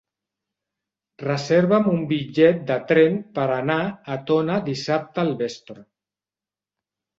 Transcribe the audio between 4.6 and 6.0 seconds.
dissabte al vespre.